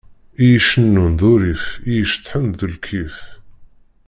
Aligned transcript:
I 0.45 0.47
icennun 0.57 1.13
d 1.19 1.21
urrif, 1.31 1.63
i 1.91 1.93
iceṭṭḥen 2.03 2.45
d 2.59 2.61
lkif. 2.73 3.17